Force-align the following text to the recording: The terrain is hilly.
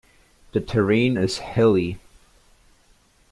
The 0.53 0.61
terrain 0.61 1.15
is 1.15 1.37
hilly. 1.37 1.99